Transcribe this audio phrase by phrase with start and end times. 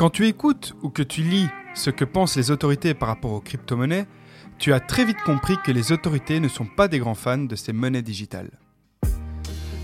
[0.00, 3.40] Quand tu écoutes ou que tu lis ce que pensent les autorités par rapport aux
[3.40, 4.06] crypto-monnaies,
[4.58, 7.54] tu as très vite compris que les autorités ne sont pas des grands fans de
[7.54, 8.50] ces monnaies digitales.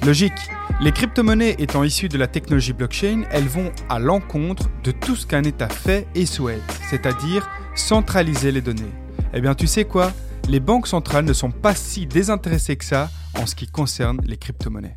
[0.06, 0.49] Logique,
[0.81, 5.26] les crypto-monnaies étant issues de la technologie blockchain, elles vont à l'encontre de tout ce
[5.26, 8.94] qu'un État fait et souhaite, c'est-à-dire centraliser les données.
[9.35, 10.14] Eh bien tu sais quoi?
[10.48, 14.38] Les banques centrales ne sont pas si désintéressées que ça en ce qui concerne les
[14.38, 14.96] crypto-monnaies.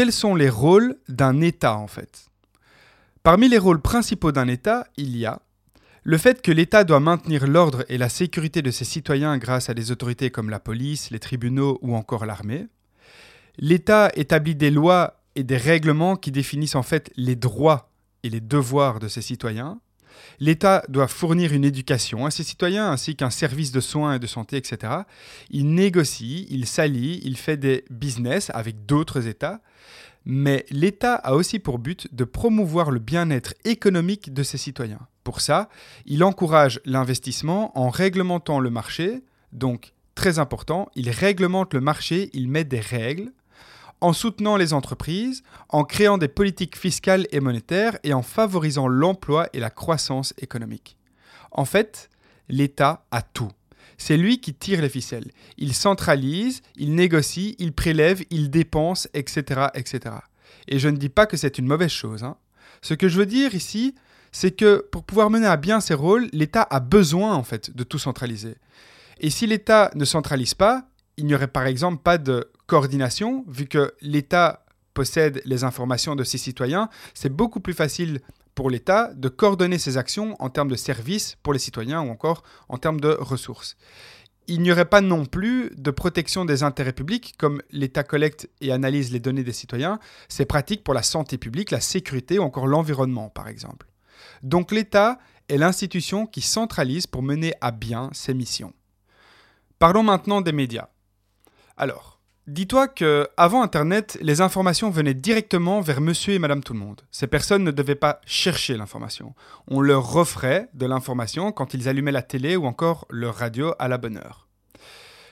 [0.00, 2.30] Quels sont les rôles d'un État en fait?
[3.22, 5.42] Parmi les rôles principaux d'un État, il y a
[6.04, 9.74] le fait que l'État doit maintenir l'ordre et la sécurité de ses citoyens grâce à
[9.74, 12.68] des autorités comme la police, les tribunaux ou encore l'armée.
[13.58, 17.90] L'État établit des lois et des règlements qui définissent en fait les droits
[18.22, 19.80] et les devoirs de ses citoyens.
[20.38, 24.26] L'État doit fournir une éducation à ses citoyens ainsi qu'un service de soins et de
[24.26, 24.92] santé, etc.
[25.50, 29.60] Il négocie, il s'allie, il fait des business avec d'autres États.
[30.24, 35.06] Mais l'État a aussi pour but de promouvoir le bien-être économique de ses citoyens.
[35.24, 35.68] Pour ça,
[36.06, 39.22] il encourage l'investissement en réglementant le marché.
[39.52, 43.32] Donc, très important, il réglemente le marché, il met des règles
[44.00, 49.48] en soutenant les entreprises, en créant des politiques fiscales et monétaires et en favorisant l'emploi
[49.52, 50.96] et la croissance économique.
[51.50, 52.10] En fait,
[52.48, 53.50] l'État a tout.
[53.98, 55.30] C'est lui qui tire les ficelles.
[55.58, 59.66] Il centralise, il négocie, il prélève, il dépense, etc.
[59.74, 60.16] etc.
[60.68, 62.24] Et je ne dis pas que c'est une mauvaise chose.
[62.24, 62.36] Hein.
[62.80, 63.94] Ce que je veux dire ici,
[64.32, 67.84] c'est que pour pouvoir mener à bien ses rôles, l'État a besoin en fait de
[67.84, 68.56] tout centraliser.
[69.18, 70.86] Et si l'État ne centralise pas,
[71.20, 74.64] il n'y aurait par exemple pas de coordination, vu que l'État
[74.94, 78.20] possède les informations de ses citoyens, c'est beaucoup plus facile
[78.54, 82.42] pour l'État de coordonner ses actions en termes de services pour les citoyens ou encore
[82.70, 83.76] en termes de ressources.
[84.46, 88.72] Il n'y aurait pas non plus de protection des intérêts publics, comme l'État collecte et
[88.72, 90.00] analyse les données des citoyens.
[90.28, 93.86] C'est pratique pour la santé publique, la sécurité ou encore l'environnement, par exemple.
[94.42, 95.18] Donc l'État
[95.50, 98.72] est l'institution qui centralise pour mener à bien ses missions.
[99.78, 100.88] Parlons maintenant des médias.
[101.76, 102.20] Alors,
[102.50, 107.02] Dis-toi que avant Internet, les informations venaient directement vers monsieur et madame tout le monde.
[107.12, 109.36] Ces personnes ne devaient pas chercher l'information.
[109.68, 113.86] On leur offrait de l'information quand ils allumaient la télé ou encore leur radio à
[113.86, 114.48] la bonne heure.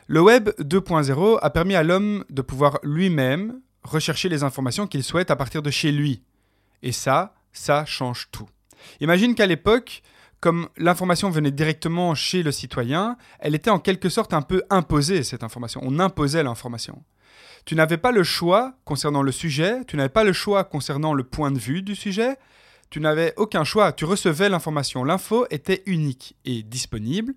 [0.06, 5.32] Le web 2.0 a permis à l'homme de pouvoir lui-même rechercher les informations qu'il souhaite
[5.32, 6.22] à partir de chez lui.
[6.82, 8.48] Et ça, ça change tout.
[9.00, 10.02] Imagine qu'à l'époque,
[10.40, 15.22] comme l'information venait directement chez le citoyen, elle était en quelque sorte un peu imposée,
[15.22, 15.80] cette information.
[15.84, 17.02] On imposait l'information.
[17.64, 21.24] Tu n'avais pas le choix concernant le sujet, tu n'avais pas le choix concernant le
[21.24, 22.36] point de vue du sujet,
[22.90, 25.04] tu n'avais aucun choix, tu recevais l'information.
[25.04, 27.34] L'info était unique et disponible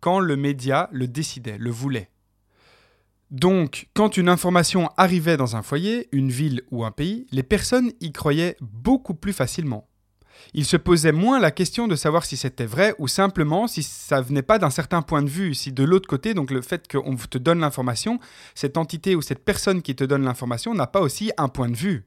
[0.00, 2.10] quand le média le décidait, le voulait.
[3.30, 7.92] Donc, quand une information arrivait dans un foyer, une ville ou un pays, les personnes
[8.00, 9.88] y croyaient beaucoup plus facilement
[10.54, 14.20] il se posait moins la question de savoir si c'était vrai ou simplement si ça
[14.20, 17.16] venait pas d'un certain point de vue, si de l'autre côté, donc le fait qu'on
[17.16, 18.18] te donne l'information,
[18.54, 21.76] cette entité ou cette personne qui te donne l'information n'a pas aussi un point de
[21.76, 22.04] vue.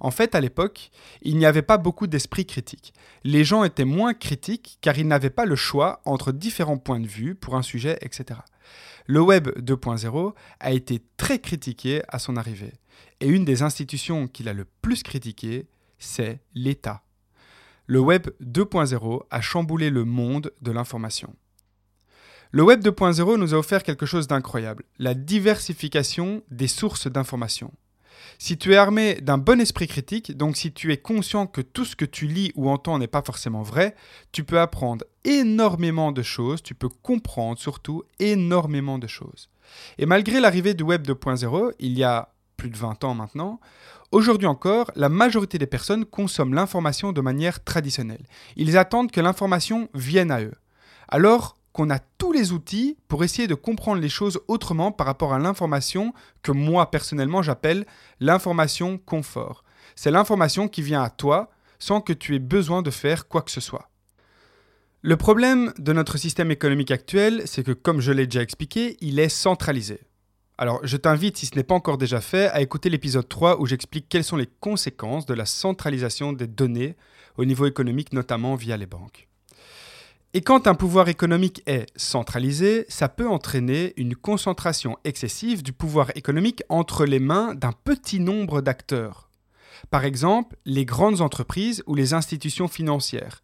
[0.00, 0.90] En fait, à l'époque,
[1.22, 2.92] il n'y avait pas beaucoup d'esprit critique.
[3.24, 7.06] Les gens étaient moins critiques car ils n'avaient pas le choix entre différents points de
[7.06, 8.40] vue pour un sujet, etc.
[9.06, 12.72] Le Web 2.0 a été très critiqué à son arrivée.
[13.20, 15.66] Et une des institutions qu'il a le plus critiquées,
[15.98, 17.02] c'est l'État
[17.86, 21.34] le Web 2.0 a chamboulé le monde de l'information.
[22.50, 27.72] Le Web 2.0 nous a offert quelque chose d'incroyable, la diversification des sources d'information.
[28.38, 31.84] Si tu es armé d'un bon esprit critique, donc si tu es conscient que tout
[31.84, 33.94] ce que tu lis ou entends n'est pas forcément vrai,
[34.32, 39.48] tu peux apprendre énormément de choses, tu peux comprendre surtout énormément de choses.
[39.98, 43.60] Et malgré l'arrivée du Web 2.0, il y a plus de 20 ans maintenant,
[44.12, 48.26] Aujourd'hui encore, la majorité des personnes consomment l'information de manière traditionnelle.
[48.56, 50.52] Ils attendent que l'information vienne à eux.
[51.08, 55.32] Alors qu'on a tous les outils pour essayer de comprendre les choses autrement par rapport
[55.32, 56.12] à l'information
[56.42, 57.86] que moi personnellement j'appelle
[58.20, 59.64] l'information confort.
[59.96, 63.50] C'est l'information qui vient à toi sans que tu aies besoin de faire quoi que
[63.50, 63.88] ce soit.
[65.00, 69.18] Le problème de notre système économique actuel, c'est que comme je l'ai déjà expliqué, il
[69.18, 70.00] est centralisé.
[70.58, 73.66] Alors je t'invite, si ce n'est pas encore déjà fait, à écouter l'épisode 3 où
[73.66, 76.96] j'explique quelles sont les conséquences de la centralisation des données
[77.36, 79.28] au niveau économique, notamment via les banques.
[80.34, 86.10] Et quand un pouvoir économique est centralisé, ça peut entraîner une concentration excessive du pouvoir
[86.14, 89.28] économique entre les mains d'un petit nombre d'acteurs.
[89.90, 93.41] Par exemple, les grandes entreprises ou les institutions financières.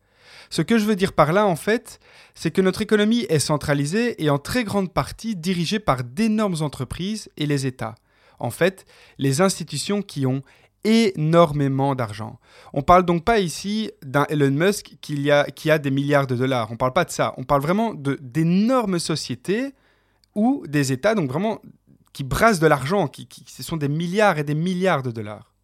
[0.51, 2.01] Ce que je veux dire par là, en fait,
[2.35, 7.29] c'est que notre économie est centralisée et en très grande partie dirigée par d'énormes entreprises
[7.37, 7.95] et les États.
[8.39, 8.87] En fait,
[9.19, 10.43] les institutions qui ont
[10.85, 12.39] énormément d'argent.
[12.73, 16.71] On parle donc pas ici d'un Elon Musk qui a, des milliards de dollars.
[16.71, 17.35] On parle pas de ça.
[17.37, 19.75] On parle vraiment d'énormes sociétés
[20.35, 21.61] ou des États, donc vraiment
[22.13, 25.55] qui brassent de l'argent, qui, ce sont des milliards et des milliards de dollars.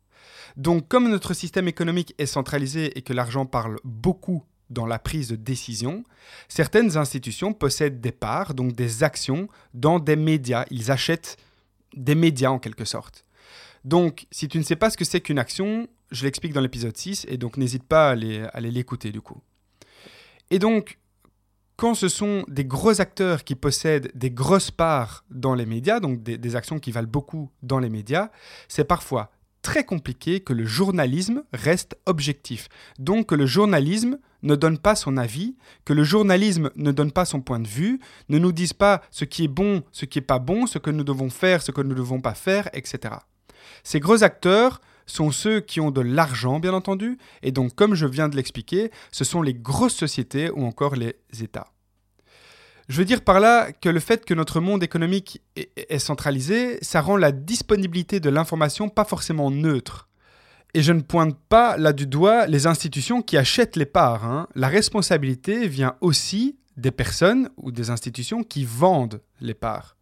[0.56, 4.44] Donc comme notre système économique est centralisé et que l'argent parle beaucoup
[4.74, 6.04] dans la prise de décision,
[6.48, 10.66] certaines institutions possèdent des parts, donc des actions, dans des médias.
[10.70, 11.38] Ils achètent
[11.96, 13.24] des médias en quelque sorte.
[13.84, 16.96] Donc, si tu ne sais pas ce que c'est qu'une action, je l'explique dans l'épisode
[16.96, 19.40] 6, et donc n'hésite pas à aller, l'écouter du coup.
[20.50, 20.98] Et donc,
[21.76, 26.22] quand ce sont des gros acteurs qui possèdent des grosses parts dans les médias, donc
[26.22, 28.30] des, des actions qui valent beaucoup dans les médias,
[28.68, 29.30] c'est parfois
[29.64, 32.68] très compliqué que le journalisme reste objectif.
[32.98, 35.56] Donc que le journalisme ne donne pas son avis,
[35.86, 39.24] que le journalisme ne donne pas son point de vue, ne nous dise pas ce
[39.24, 41.80] qui est bon, ce qui n'est pas bon, ce que nous devons faire, ce que
[41.80, 43.14] nous ne devons pas faire, etc.
[43.82, 48.06] Ces gros acteurs sont ceux qui ont de l'argent, bien entendu, et donc, comme je
[48.06, 51.73] viens de l'expliquer, ce sont les grosses sociétés ou encore les États.
[52.88, 57.00] Je veux dire par là que le fait que notre monde économique est centralisé, ça
[57.00, 60.08] rend la disponibilité de l'information pas forcément neutre.
[60.74, 64.24] Et je ne pointe pas là du doigt les institutions qui achètent les parts.
[64.24, 64.48] Hein.
[64.54, 69.96] La responsabilité vient aussi des personnes ou des institutions qui vendent les parts.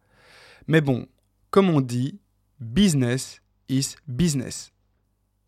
[0.67, 1.05] Mais bon,
[1.51, 2.19] comme on dit,
[2.59, 4.72] business is business.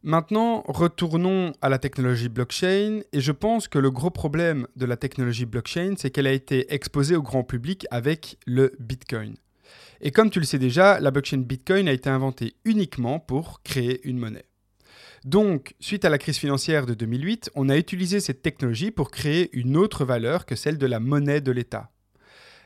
[0.07, 4.97] Maintenant, retournons à la technologie blockchain et je pense que le gros problème de la
[4.97, 9.33] technologie blockchain, c'est qu'elle a été exposée au grand public avec le Bitcoin.
[10.01, 14.07] Et comme tu le sais déjà, la blockchain Bitcoin a été inventée uniquement pour créer
[14.07, 14.45] une monnaie.
[15.23, 19.49] Donc, suite à la crise financière de 2008, on a utilisé cette technologie pour créer
[19.57, 21.89] une autre valeur que celle de la monnaie de l'État.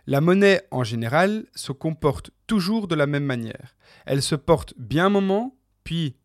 [0.07, 3.77] La monnaie, en général, se comporte toujours de la même manière.
[4.05, 5.55] Elle se porte bien un moment,
[5.85, 6.17] puis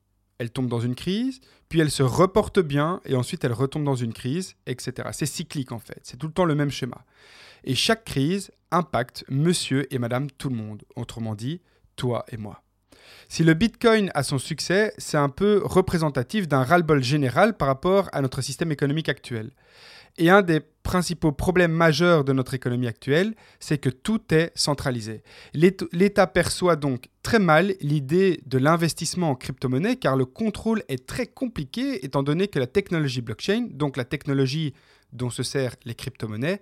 [0.44, 3.96] elle tombe dans une crise, puis elle se reporte bien, et ensuite elle retombe dans
[3.96, 5.08] une crise, etc.
[5.12, 7.04] C'est cyclique en fait, c'est tout le temps le même schéma.
[7.64, 11.62] Et chaque crise impacte monsieur et madame tout le monde, autrement dit,
[11.96, 12.62] toi et moi.
[13.28, 18.08] Si le Bitcoin a son succès, c'est un peu représentatif d'un ras-le-bol général par rapport
[18.12, 19.50] à notre système économique actuel.
[20.16, 25.22] Et un des principaux problèmes majeurs de notre économie actuelle, c'est que tout est centralisé.
[25.54, 31.26] L'État perçoit donc très mal l'idée de l'investissement en crypto-monnaie car le contrôle est très
[31.26, 34.74] compliqué étant donné que la technologie blockchain, donc la technologie
[35.12, 36.60] dont se servent les crypto-monnaies,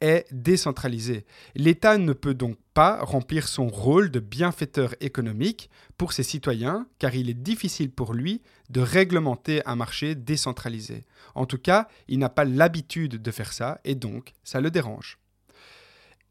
[0.00, 1.24] est décentralisée.
[1.54, 7.14] L'État ne peut donc pas remplir son rôle de bienfaiteur économique pour ses citoyens car
[7.14, 11.04] il est difficile pour lui de réglementer un marché décentralisé.
[11.34, 15.18] En tout cas, il n'a pas l'habitude de faire ça et donc ça le dérange.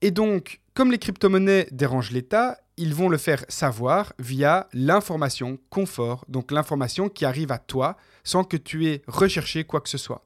[0.01, 6.24] Et donc, comme les crypto-monnaies dérangent l'État, ils vont le faire savoir via l'information confort,
[6.30, 10.25] donc l'information qui arrive à toi sans que tu aies recherché quoi que ce soit.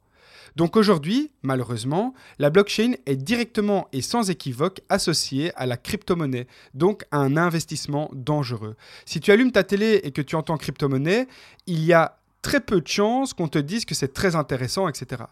[0.55, 7.03] Donc aujourd'hui, malheureusement, la blockchain est directement et sans équivoque associée à la crypto-monnaie, donc
[7.11, 8.75] à un investissement dangereux.
[9.05, 11.27] Si tu allumes ta télé et que tu entends crypto-monnaie,
[11.65, 15.23] il y a très peu de chances qu'on te dise que c'est très intéressant, etc.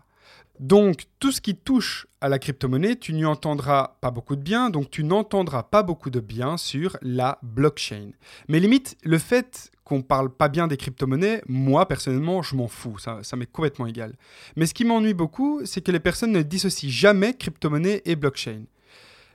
[0.59, 4.69] Donc, tout ce qui touche à la crypto-monnaie, tu n'y entendras pas beaucoup de bien,
[4.69, 8.11] donc tu n'entendras pas beaucoup de bien sur la blockchain.
[8.47, 12.97] Mais limite, le fait qu'on parle pas bien des crypto-monnaies, moi, personnellement, je m'en fous,
[12.99, 14.15] ça, m'est complètement égal.
[14.55, 18.65] Mais ce qui m'ennuie beaucoup, c'est que les personnes ne dissocient jamais crypto-monnaie et blockchain.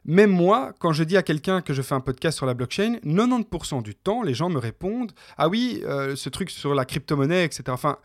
[0.07, 2.99] Même moi, quand je dis à quelqu'un que je fais un podcast sur la blockchain,
[3.05, 7.45] 90% du temps, les gens me répondent Ah oui, euh, ce truc sur la crypto-monnaie,
[7.45, 7.65] etc.
[7.71, 7.99] Enfin,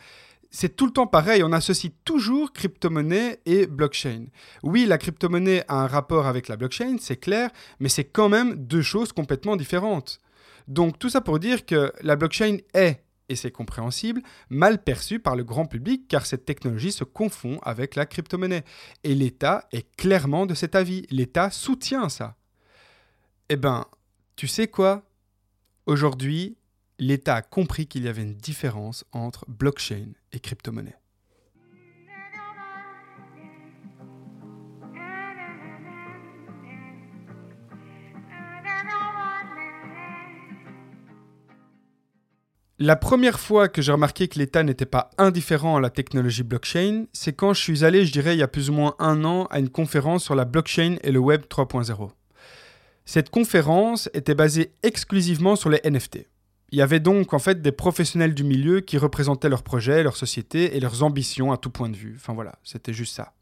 [0.52, 4.26] c'est tout le temps pareil, on associe toujours crypto-monnaie et blockchain.
[4.64, 8.56] Oui, la crypto-monnaie a un rapport avec la blockchain, c'est clair, mais c'est quand même
[8.56, 10.20] deux choses complètement différentes.
[10.68, 15.38] Donc tout ça pour dire que la blockchain est, et c'est compréhensible, mal perçue par
[15.38, 18.66] le grand public car cette technologie se confond avec la crypto-monnaie.
[19.06, 21.06] Et l'État est clairement de cet avis.
[21.10, 22.36] L'État soutient ça.
[23.48, 23.86] Eh ben,
[24.36, 25.04] tu sais quoi?
[25.86, 26.58] Aujourd'hui,
[27.02, 30.96] l'État a compris qu'il y avait une différence entre blockchain et crypto-monnaie.
[42.78, 47.06] La première fois que j'ai remarqué que l'État n'était pas indifférent à la technologie blockchain,
[47.14, 49.46] c'est quand je suis allé, je dirais, il y a plus ou moins un an,
[49.46, 52.12] à une conférence sur la blockchain et le Web 3.0.
[53.06, 56.31] Cette conférence était basée exclusivement sur les NFT.
[56.72, 60.16] Il y avait donc en fait des professionnels du milieu qui représentaient leurs projets, leurs
[60.16, 62.16] sociétés et leurs ambitions à tout point de vue.
[62.16, 63.34] Enfin voilà, c'était juste ça.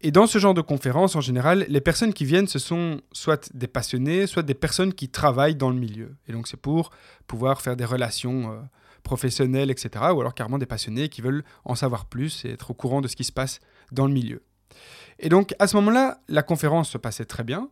[0.00, 3.50] Et dans ce genre de conférence, en général, les personnes qui viennent, ce sont soit
[3.52, 6.14] des passionnés, soit des personnes qui travaillent dans le milieu.
[6.28, 6.90] Et donc c'est pour
[7.26, 8.60] pouvoir faire des relations euh,
[9.02, 9.90] professionnelles, etc.
[10.14, 13.08] Ou alors carrément des passionnés qui veulent en savoir plus et être au courant de
[13.08, 13.58] ce qui se passe
[13.90, 14.44] dans le milieu.
[15.18, 17.68] Et donc à ce moment-là, la conférence se passait très bien.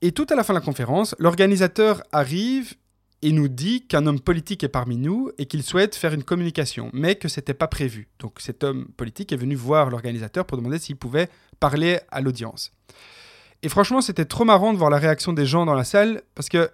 [0.00, 2.74] Et tout à la fin de la conférence, l'organisateur arrive
[3.22, 6.90] et nous dit qu'un homme politique est parmi nous et qu'il souhaite faire une communication,
[6.92, 8.08] mais que ce n'était pas prévu.
[8.18, 12.72] Donc cet homme politique est venu voir l'organisateur pour demander s'il pouvait parler à l'audience.
[13.62, 16.48] Et franchement, c'était trop marrant de voir la réaction des gens dans la salle parce
[16.48, 16.70] que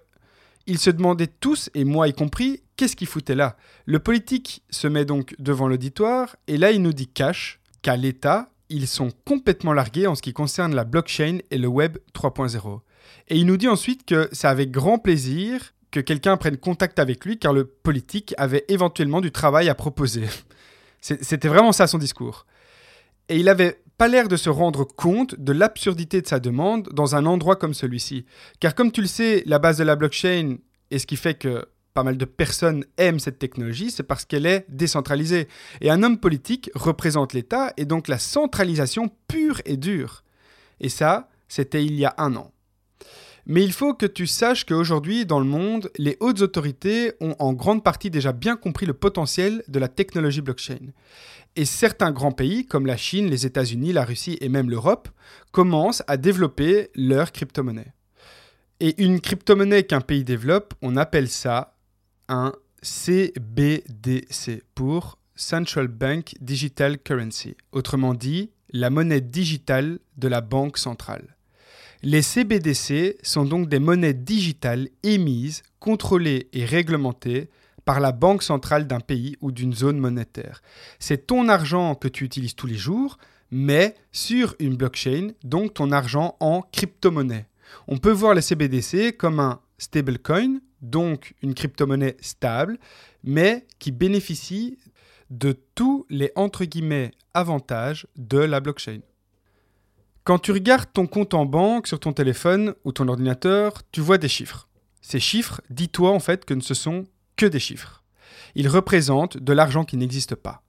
[0.69, 3.55] ils se demandaient tous, et moi y compris, qu'est-ce qu'il foutait là?
[3.85, 8.49] Le politique se met donc devant l'auditoire et là il nous dit cash qu'à l'État,
[8.69, 12.81] ils sont complètement largués en ce qui concerne la blockchain et le web 3.0.
[13.29, 17.25] Et il nous dit ensuite que c'est avec grand plaisir que quelqu'un prenne contact avec
[17.25, 20.25] lui car le politique avait éventuellement du travail à proposer.
[21.01, 22.45] C'était vraiment ça son discours.
[23.29, 27.15] Et il n'avait pas l'air de se rendre compte de l'absurdité de sa demande dans
[27.15, 28.25] un endroit comme celui-ci.
[28.59, 30.57] Car comme tu le sais, la base de la blockchain
[30.91, 34.45] et ce qui fait que pas mal de personnes aiment cette technologie, c'est parce qu'elle
[34.45, 35.47] est décentralisée.
[35.81, 40.23] Et un homme politique représente l'État et donc la centralisation pure et dure.
[40.79, 42.51] Et ça, c'était il y a un an.
[43.49, 47.53] Mais il faut que tu saches qu'aujourd'hui, dans le monde, les hautes autorités ont en
[47.53, 50.91] grande partie déjà bien compris le potentiel de la technologie blockchain.
[51.55, 55.07] Et certains grands pays, comme la Chine, les États-Unis, la Russie et même l'Europe,
[55.53, 57.93] commencent à développer leur crypto-monnaie.
[58.81, 61.77] Et une crypto-monnaie qu'un pays développe, on appelle ça
[62.27, 62.51] un
[62.81, 71.36] CBDC pour Central Bank Digital Currency, autrement dit la monnaie digitale de la banque centrale.
[72.03, 77.49] Les CBDC sont donc des monnaies digitales émises, contrôlées et réglementées
[77.85, 80.61] par la banque centrale d'un pays ou d'une zone monétaire.
[80.99, 83.17] C'est ton argent que tu utilises tous les jours,
[83.49, 87.47] mais sur une blockchain, donc ton argent en crypto-monnaie.
[87.87, 92.77] On peut voir les CBDC comme un stablecoin, donc une crypto-monnaie stable,
[93.23, 94.77] mais qui bénéficie
[95.29, 96.31] de tous les
[97.33, 98.99] avantages de la blockchain.
[100.27, 104.17] Quand tu regardes ton compte en banque sur ton téléphone ou ton ordinateur, tu vois
[104.17, 104.67] des chiffres.
[105.01, 107.05] Ces chiffres, dis-toi en fait que ce sont
[107.37, 108.03] que des chiffres.
[108.53, 110.63] Ils représentent de l'argent qui n'existe pas.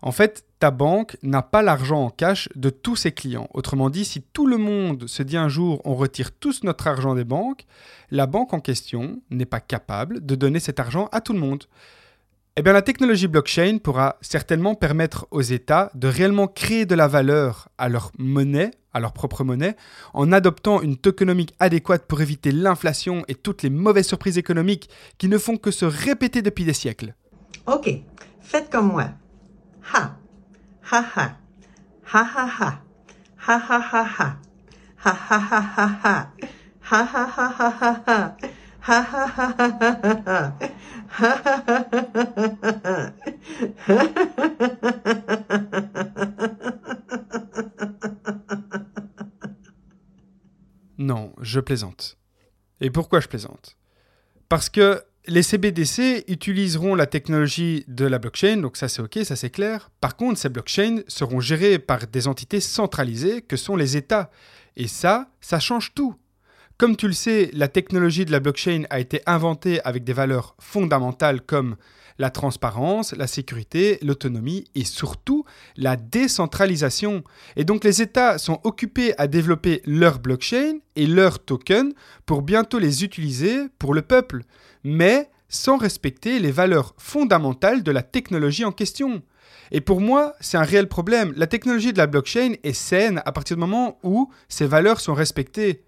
[0.00, 3.50] En fait, ta banque n'a pas l'argent en cash de tous ses clients.
[3.52, 7.14] Autrement dit, si tout le monde se dit un jour on retire tous notre argent
[7.14, 7.66] des banques,
[8.10, 11.64] la banque en question n'est pas capable de donner cet argent à tout le monde.
[12.58, 17.06] Eh bien, la technologie blockchain pourra certainement permettre aux États de réellement créer de la
[17.06, 19.76] valeur à leur monnaie, à leur propre monnaie,
[20.12, 25.28] en adoptant une tokenomique adéquate pour éviter l'inflation et toutes les mauvaises surprises économiques qui
[25.28, 27.14] ne font que se répéter depuis des siècles.
[27.68, 27.90] Ok,
[28.40, 29.10] faites comme moi.
[29.94, 30.16] Ha,
[30.90, 31.38] ha ha,
[32.12, 32.82] ha ha ha,
[33.46, 34.36] ha ha ha ha,
[35.04, 36.32] ha ha ha ha ha,
[36.90, 38.36] ha ha ha ha ha.
[50.98, 52.18] Non, je plaisante.
[52.80, 53.76] Et pourquoi je plaisante?
[54.48, 59.36] Parce que les CBDC utiliseront la technologie de la blockchain, donc ça c'est ok, ça
[59.36, 59.90] c'est clair.
[60.00, 64.30] Par contre, ces blockchains seront gérées par des entités centralisées que sont les États.
[64.76, 66.16] Et ça, ça change tout.
[66.78, 70.54] Comme tu le sais, la technologie de la blockchain a été inventée avec des valeurs
[70.60, 71.74] fondamentales comme
[72.20, 75.44] la transparence, la sécurité, l'autonomie et surtout
[75.76, 77.24] la décentralisation.
[77.56, 81.94] Et donc les États sont occupés à développer leur blockchain et leurs tokens
[82.26, 84.44] pour bientôt les utiliser pour le peuple,
[84.84, 89.22] mais sans respecter les valeurs fondamentales de la technologie en question.
[89.72, 91.32] Et pour moi, c'est un réel problème.
[91.36, 95.14] La technologie de la blockchain est saine à partir du moment où ces valeurs sont
[95.14, 95.82] respectées.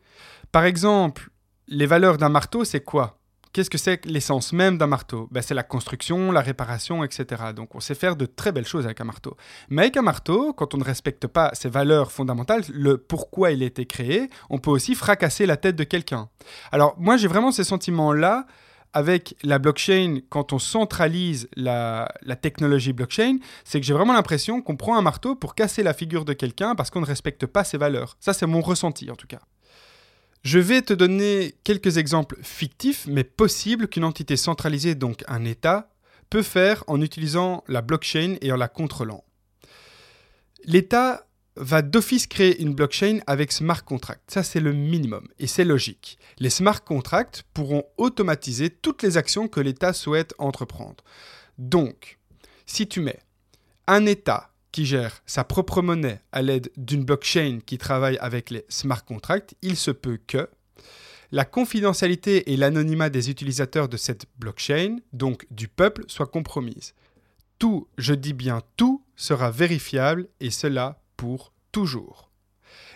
[0.52, 1.30] Par exemple,
[1.68, 3.20] les valeurs d'un marteau, c'est quoi?
[3.52, 5.28] Qu'est-ce que c'est l'essence même d'un marteau?
[5.32, 7.42] Ben, C'est la construction, la réparation, etc.
[7.54, 9.36] Donc on sait faire de très belles choses avec un marteau.
[9.68, 13.62] Mais avec un marteau, quand on ne respecte pas ses valeurs fondamentales, le pourquoi il
[13.62, 16.28] a été créé, on peut aussi fracasser la tête de quelqu'un.
[16.70, 18.46] Alors moi j'ai vraiment ces sentiments-là
[18.92, 24.62] avec la blockchain, quand on centralise la, la technologie blockchain, c'est que j'ai vraiment l'impression
[24.62, 27.62] qu'on prend un marteau pour casser la figure de quelqu'un parce qu'on ne respecte pas
[27.62, 28.16] ses valeurs.
[28.20, 29.40] Ça c'est mon ressenti en tout cas.
[30.42, 35.90] Je vais te donner quelques exemples fictifs, mais possibles qu'une entité centralisée, donc un État,
[36.30, 39.24] peut faire en utilisant la blockchain et en la contrôlant.
[40.64, 44.22] L'État va d'office créer une blockchain avec smart contract.
[44.30, 46.18] Ça, c'est le minimum et c'est logique.
[46.38, 51.04] Les smart contracts pourront automatiser toutes les actions que l'État souhaite entreprendre.
[51.58, 52.18] Donc,
[52.64, 53.20] si tu mets
[53.86, 58.64] un État qui gère sa propre monnaie à l'aide d'une blockchain qui travaille avec les
[58.68, 60.48] smart contracts, il se peut que
[61.32, 66.94] la confidentialité et l'anonymat des utilisateurs de cette blockchain, donc du peuple, soient compromises.
[67.58, 72.29] Tout, je dis bien tout, sera vérifiable et cela pour toujours.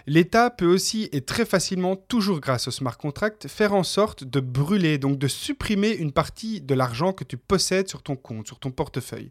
[0.07, 4.41] L'État peut aussi et très facilement, toujours grâce au smart contract, faire en sorte de
[4.41, 8.59] brûler, donc de supprimer une partie de l'argent que tu possèdes sur ton compte, sur
[8.59, 9.31] ton portefeuille.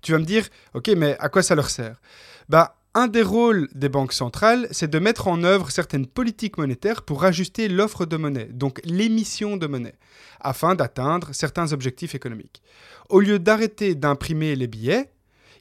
[0.00, 2.00] Tu vas me dire, ok, mais à quoi ça leur sert?
[2.48, 7.02] Bah, un des rôles des banques centrales, c'est de mettre en œuvre certaines politiques monétaires
[7.02, 9.96] pour ajuster l'offre de monnaie, donc l'émission de monnaie,
[10.40, 12.62] afin d'atteindre certains objectifs économiques.
[13.08, 15.10] Au lieu d'arrêter d'imprimer les billets,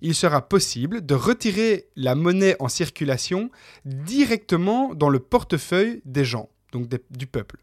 [0.03, 3.49] il sera possible de retirer la monnaie en circulation
[3.85, 7.57] directement dans le portefeuille des gens, donc du peuple.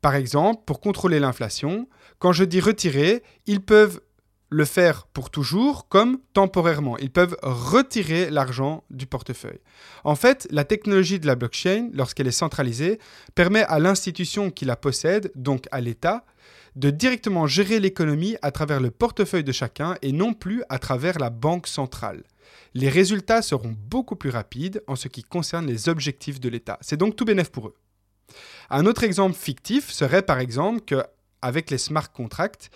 [0.00, 4.00] Par exemple, pour contrôler l'inflation, quand je dis retirer, ils peuvent
[4.48, 6.98] le faire pour toujours comme temporairement.
[6.98, 9.60] Ils peuvent retirer l'argent du portefeuille.
[10.04, 12.98] En fait, la technologie de la blockchain, lorsqu'elle est centralisée,
[13.34, 16.24] permet à l'institution qui la possède, donc à l'État,
[16.76, 21.18] de directement gérer l'économie à travers le portefeuille de chacun et non plus à travers
[21.18, 22.22] la banque centrale.
[22.74, 26.78] Les résultats seront beaucoup plus rapides en ce qui concerne les objectifs de l'État.
[26.80, 27.76] C'est donc tout bénéf pour eux.
[28.70, 31.02] Un autre exemple fictif serait par exemple que
[31.42, 32.70] avec les smart contracts,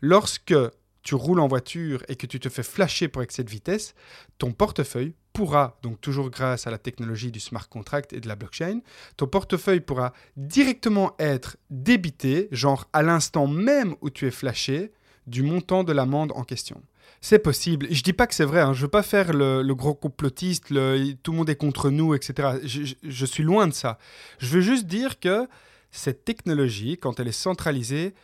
[0.00, 0.54] lorsque
[1.02, 3.94] tu roules en voiture et que tu te fais flasher pour excès de vitesse,
[4.38, 8.36] ton portefeuille pourra, donc toujours grâce à la technologie du smart contract et de la
[8.36, 8.80] blockchain,
[9.16, 14.92] ton portefeuille pourra directement être débité, genre à l'instant même où tu es flashé,
[15.26, 16.82] du montant de l'amende en question.
[17.20, 17.86] C'est possible.
[17.90, 18.60] Je dis pas que c'est vrai.
[18.60, 18.72] Hein.
[18.72, 22.58] Je veux pas faire le, gros complotiste, tout le monde est contre nous, etc.
[22.64, 23.98] je suis loin de ça.
[24.38, 25.46] Je veux juste dire que
[25.90, 28.14] cette technologie, quand elle est centralisée,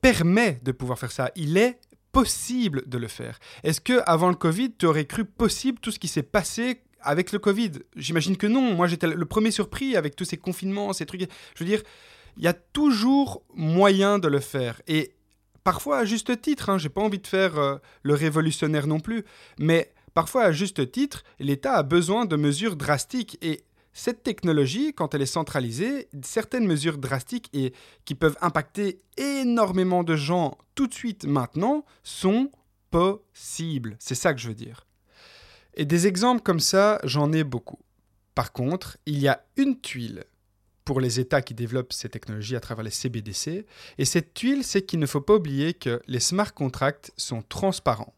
[0.00, 1.30] permet de pouvoir faire ça.
[1.36, 1.78] Il est
[2.12, 3.38] possible de le faire.
[3.62, 7.32] Est-ce que avant le Covid, tu aurais cru possible tout ce qui s'est passé avec
[7.32, 7.72] le Covid?
[7.96, 8.74] J'imagine que non.
[8.74, 11.22] Moi, j'étais le premier surpris avec tous ces confinements, ces trucs.
[11.54, 11.82] Je veux dire,
[12.36, 14.80] il y a toujours moyen de le faire.
[14.88, 15.14] Et
[15.64, 19.24] parfois à juste titre, hein, j'ai pas envie de faire euh, le révolutionnaire non plus,
[19.58, 23.38] mais parfois à juste titre, l'État a besoin de mesures drastiques.
[23.42, 27.72] Et cette technologie, quand elle est centralisée, certaines mesures drastiques et
[28.04, 32.50] qui peuvent impacter énormément de gens tout de suite maintenant sont
[32.90, 33.96] possibles.
[33.98, 34.86] C'est ça que je veux dire.
[35.74, 37.78] Et des exemples comme ça, j'en ai beaucoup.
[38.34, 40.24] Par contre, il y a une tuile
[40.84, 43.66] pour les États qui développent ces technologies à travers les CBDC,
[43.98, 48.14] et cette tuile, c'est qu'il ne faut pas oublier que les smart contracts sont transparents.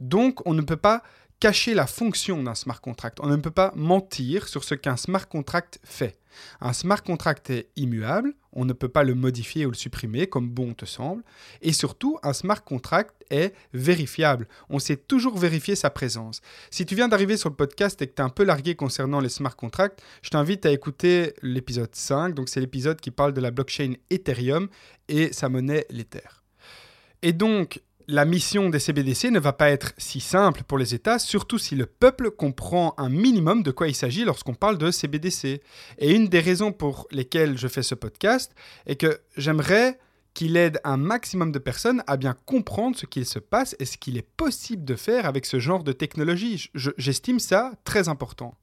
[0.00, 1.02] Donc, on ne peut pas
[1.40, 3.18] cacher la fonction d'un smart contract.
[3.20, 6.18] On ne peut pas mentir sur ce qu'un smart contract fait.
[6.60, 10.50] Un smart contract est immuable, on ne peut pas le modifier ou le supprimer comme
[10.50, 11.22] bon te semble,
[11.62, 14.46] et surtout un smart contract est vérifiable.
[14.68, 16.40] On sait toujours vérifier sa présence.
[16.70, 19.20] Si tu viens d'arriver sur le podcast et que tu es un peu largué concernant
[19.20, 23.40] les smart contracts, je t'invite à écouter l'épisode 5, donc c'est l'épisode qui parle de
[23.40, 24.68] la blockchain Ethereum
[25.08, 26.20] et sa monnaie l'Ether.
[27.22, 31.18] Et donc, la mission des CBDC ne va pas être si simple pour les États,
[31.18, 35.60] surtout si le peuple comprend un minimum de quoi il s'agit lorsqu'on parle de CBDC.
[35.98, 38.52] Et une des raisons pour lesquelles je fais ce podcast
[38.86, 39.98] est que j'aimerais
[40.34, 43.96] qu'il aide un maximum de personnes à bien comprendre ce qu'il se passe et ce
[43.96, 46.70] qu'il est possible de faire avec ce genre de technologie.
[46.74, 48.54] J'estime ça très important.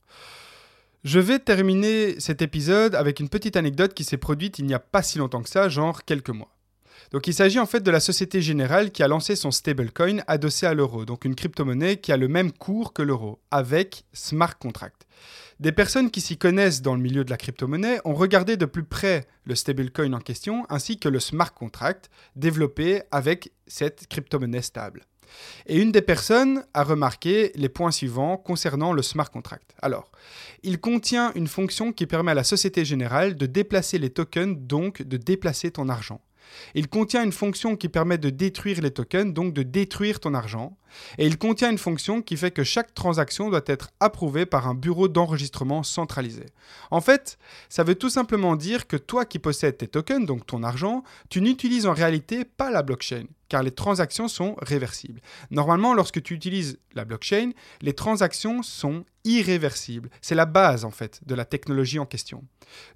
[1.03, 4.79] Je vais terminer cet épisode avec une petite anecdote qui s'est produite il n'y a
[4.79, 6.53] pas si longtemps que ça, genre quelques mois.
[7.11, 10.65] Donc il s'agit en fait de la Société Générale qui a lancé son stablecoin adossé
[10.65, 15.05] à l'euro, donc une crypto-monnaie qui a le même cours que l'euro, avec smart contract.
[15.59, 18.83] Des personnes qui s'y connaissent dans le milieu de la crypto-monnaie ont regardé de plus
[18.83, 25.01] près le stablecoin en question ainsi que le smart contract développé avec cette crypto-monnaie stable.
[25.65, 29.73] Et une des personnes a remarqué les points suivants concernant le smart contract.
[29.81, 30.11] Alors,
[30.63, 35.01] il contient une fonction qui permet à la Société Générale de déplacer les tokens, donc
[35.01, 36.21] de déplacer ton argent.
[36.75, 40.77] Il contient une fonction qui permet de détruire les tokens, donc de détruire ton argent.
[41.17, 44.75] Et il contient une fonction qui fait que chaque transaction doit être approuvée par un
[44.75, 46.45] bureau d'enregistrement centralisé.
[46.91, 47.37] En fait,
[47.69, 51.41] ça veut tout simplement dire que toi qui possèdes tes tokens, donc ton argent, tu
[51.41, 55.21] n'utilises en réalité pas la blockchain, car les transactions sont réversibles.
[55.51, 60.09] Normalement, lorsque tu utilises la blockchain, les transactions sont irréversibles.
[60.21, 62.43] C'est la base, en fait, de la technologie en question.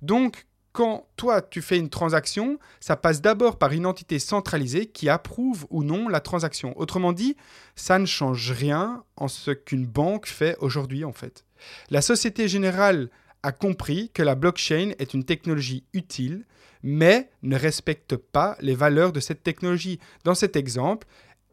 [0.02, 0.46] Donc,
[0.78, 5.66] quand toi tu fais une transaction, ça passe d'abord par une entité centralisée qui approuve
[5.72, 6.80] ou non la transaction.
[6.80, 7.36] Autrement dit,
[7.76, 11.46] ça ne change rien en ce qu'une banque fait aujourd'hui en fait.
[11.90, 13.10] La Société Générale
[13.42, 16.46] a compris que la blockchain est une technologie utile,
[16.84, 20.00] mais ne respecte pas les valeurs de cette technologie.
[20.26, 21.08] Dans cet exemple,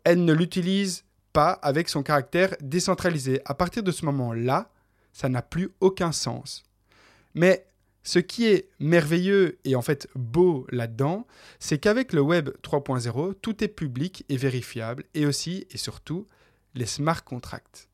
[0.05, 3.41] elle ne l'utilise pas avec son caractère décentralisé.
[3.47, 4.71] À partir de ce moment-là,
[5.15, 6.63] ça n'a plus aucun sens.
[7.35, 7.65] Mais
[8.05, 11.27] ce qui est merveilleux et en fait beau là-dedans,
[11.59, 16.29] c'est qu'avec le Web 3.0, tout est public et vérifiable, et aussi et surtout
[16.75, 17.89] les smart contracts.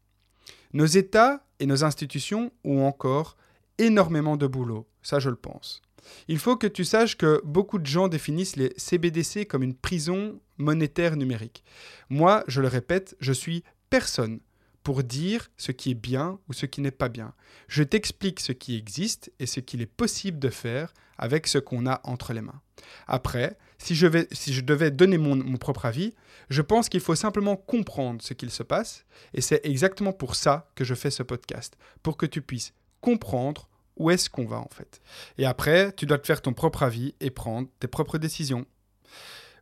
[0.72, 3.36] Nos États et nos institutions ont encore
[3.78, 5.80] énormément de boulot, ça je le pense.
[6.28, 10.40] Il faut que tu saches que beaucoup de gens définissent les CBDC comme une prison
[10.58, 11.62] monétaire numérique.
[12.08, 14.40] Moi, je le répète, je suis personne
[14.90, 17.32] pour dire ce qui est bien ou ce qui n'est pas bien.
[17.68, 21.86] Je t'explique ce qui existe et ce qu'il est possible de faire avec ce qu'on
[21.86, 22.60] a entre les mains.
[23.06, 26.12] Après, si je, vais, si je devais donner mon, mon propre avis,
[26.48, 30.68] je pense qu'il faut simplement comprendre ce qu'il se passe, et c'est exactement pour ça
[30.74, 34.70] que je fais ce podcast, pour que tu puisses comprendre où est-ce qu'on va en
[34.72, 35.00] fait.
[35.38, 38.66] Et après, tu dois te faire ton propre avis et prendre tes propres décisions.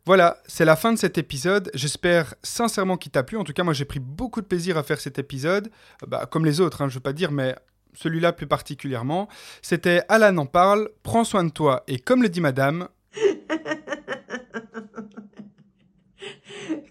[0.08, 1.70] Voilà, c'est la fin de cet épisode.
[1.74, 3.36] J'espère sincèrement qu'il t'a plu.
[3.36, 5.68] En tout cas, moi, j'ai pris beaucoup de plaisir à faire cet épisode.
[6.06, 7.54] Bah, comme les autres, hein, je ne veux pas dire, mais
[7.92, 9.28] celui-là plus particulièrement.
[9.60, 10.88] C'était Alan en parle.
[11.02, 11.84] Prends soin de toi.
[11.88, 12.88] Et comme le dit madame.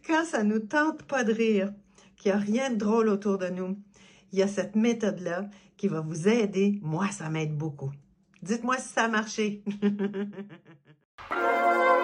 [0.07, 1.73] Quand ça nous tente pas de rire,
[2.17, 3.79] qu'il n'y a rien de drôle autour de nous,
[4.31, 6.77] il y a cette méthode-là qui va vous aider.
[6.83, 7.91] Moi, ça m'aide beaucoup.
[8.43, 9.63] Dites-moi si ça a marché.